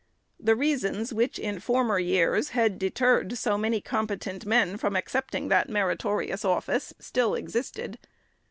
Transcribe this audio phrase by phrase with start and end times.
[0.39, 5.49] The reasons, which, in former years, had deterred so many competent men from accept ing
[5.49, 7.99] that meritorious office, still existed.